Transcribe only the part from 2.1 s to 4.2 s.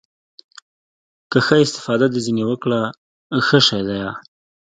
دې ځنې وکړه ښه شى ديه.